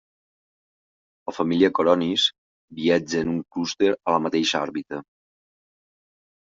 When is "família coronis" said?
1.39-2.25